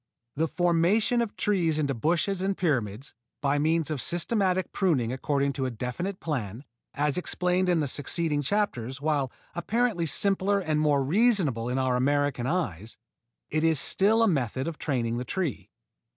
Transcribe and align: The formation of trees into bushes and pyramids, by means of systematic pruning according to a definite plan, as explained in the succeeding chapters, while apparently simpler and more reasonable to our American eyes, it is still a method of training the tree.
The 0.35 0.47
formation 0.47 1.21
of 1.21 1.35
trees 1.37 1.77
into 1.77 1.93
bushes 1.93 2.41
and 2.41 2.57
pyramids, 2.57 3.13
by 3.39 3.59
means 3.59 3.91
of 3.91 4.01
systematic 4.01 4.71
pruning 4.71 5.13
according 5.13 5.53
to 5.53 5.67
a 5.67 5.69
definite 5.69 6.19
plan, 6.19 6.63
as 6.95 7.19
explained 7.19 7.69
in 7.69 7.81
the 7.81 7.87
succeeding 7.87 8.41
chapters, 8.41 8.99
while 8.99 9.31
apparently 9.53 10.07
simpler 10.07 10.59
and 10.59 10.79
more 10.79 11.03
reasonable 11.03 11.69
to 11.69 11.77
our 11.77 11.95
American 11.95 12.47
eyes, 12.47 12.97
it 13.51 13.63
is 13.63 13.79
still 13.79 14.23
a 14.23 14.27
method 14.27 14.67
of 14.67 14.79
training 14.79 15.19
the 15.19 15.23
tree. 15.23 15.69